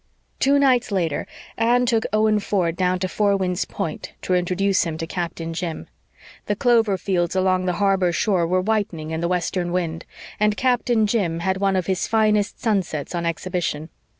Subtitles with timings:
[0.39, 1.27] Two nights later
[1.57, 5.85] Anne took Owen Ford down to Four Winds Point to introduce him to Captain Jim.
[6.47, 10.05] The clover fields along the harbor shore were whitening in the western wind,
[10.39, 13.89] and Captain Jim had one of his finest sunsets on exhibition.